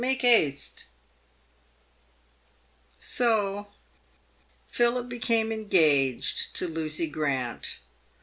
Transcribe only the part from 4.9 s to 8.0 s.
became engaged to Lucy Grant.